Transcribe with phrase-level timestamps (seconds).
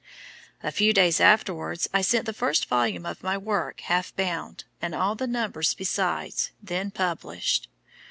[0.63, 4.95] "A few days afterwards I sent the first volume of my work half bound, and
[4.95, 7.67] all the numbers besides, then published.